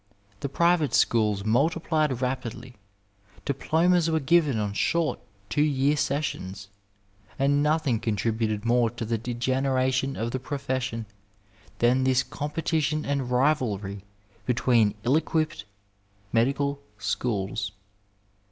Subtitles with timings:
[0.39, 2.73] The private schools multiplied rapidly,
[3.45, 6.69] diplomas were given on short two year sessions,
[7.37, 11.05] and nothing con tributed more to the degeneration of the profession
[11.77, 14.03] than this competition and rivalry
[14.47, 15.65] between ill equipped
[16.33, 17.71] medical schools.